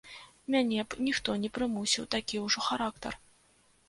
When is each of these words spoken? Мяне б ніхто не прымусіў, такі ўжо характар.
Мяне 0.53 0.85
б 0.93 1.03
ніхто 1.07 1.35
не 1.43 1.51
прымусіў, 1.57 2.07
такі 2.15 2.41
ўжо 2.45 2.65
характар. 2.69 3.13